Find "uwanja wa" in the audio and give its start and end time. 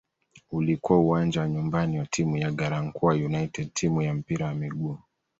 0.99-1.47